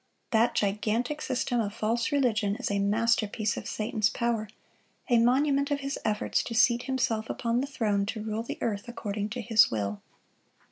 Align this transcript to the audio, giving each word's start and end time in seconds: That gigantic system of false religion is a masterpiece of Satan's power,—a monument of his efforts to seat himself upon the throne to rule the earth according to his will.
That 0.31 0.55
gigantic 0.55 1.21
system 1.21 1.59
of 1.59 1.75
false 1.75 2.11
religion 2.11 2.55
is 2.55 2.71
a 2.71 2.79
masterpiece 2.79 3.55
of 3.55 3.67
Satan's 3.67 4.09
power,—a 4.09 5.19
monument 5.19 5.69
of 5.69 5.81
his 5.81 5.99
efforts 6.03 6.41
to 6.45 6.55
seat 6.55 6.81
himself 6.85 7.29
upon 7.29 7.61
the 7.61 7.67
throne 7.67 8.07
to 8.07 8.23
rule 8.23 8.41
the 8.41 8.57
earth 8.61 8.87
according 8.87 9.29
to 9.29 9.41
his 9.41 9.69
will. 9.69 10.01